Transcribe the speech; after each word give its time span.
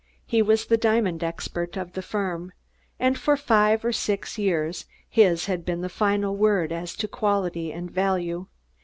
He 0.25 0.41
was 0.41 0.65
the 0.65 0.77
diamond 0.77 1.23
expert 1.23 1.77
of 1.77 1.93
the 1.93 2.01
firm; 2.01 2.53
and 2.99 3.15
for 3.19 3.37
five 3.37 3.85
or 3.85 3.91
six 3.91 4.35
years 4.35 4.85
his 5.07 5.45
had 5.45 5.63
been 5.63 5.81
the 5.81 5.89
final 5.89 6.35
word 6.35 6.71
as 6.71 6.95
to 6.95 7.07
quality 7.07 7.71
and 7.71 7.91
value. 7.91 8.47